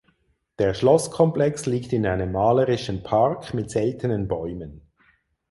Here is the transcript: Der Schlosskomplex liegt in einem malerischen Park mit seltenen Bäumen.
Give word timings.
Der 0.57 0.73
Schlosskomplex 0.73 1.67
liegt 1.67 1.93
in 1.93 2.07
einem 2.07 2.31
malerischen 2.31 3.03
Park 3.03 3.53
mit 3.53 3.69
seltenen 3.69 4.27
Bäumen. 4.27 4.81